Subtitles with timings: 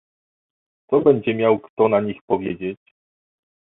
[0.89, 2.77] "Co będzie miał kto na nich powiedzieć?"